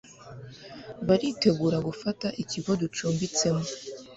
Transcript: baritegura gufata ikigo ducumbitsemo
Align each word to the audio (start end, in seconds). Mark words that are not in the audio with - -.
baritegura 1.07 1.77
gufata 1.87 2.27
ikigo 2.41 2.71
ducumbitsemo 2.81 3.63